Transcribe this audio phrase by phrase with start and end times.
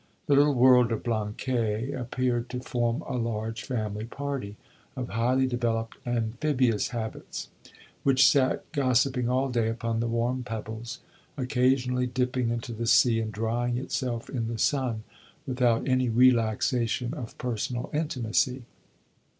[0.25, 4.57] The little world of Blanquais appeared to form a large family party,
[4.95, 7.49] of highly developed amphibious habits,
[8.01, 11.01] which sat gossiping all day upon the warm pebbles,
[11.37, 15.03] occasionally dipping into the sea and drying itself in the sun,
[15.45, 18.63] without any relaxation of personal intimacy.